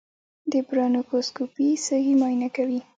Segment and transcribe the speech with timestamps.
[0.51, 2.79] د برونکوسکوپي سږي معاینه کوي.